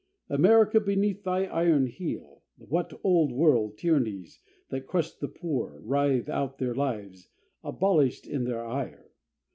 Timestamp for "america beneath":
0.29-1.21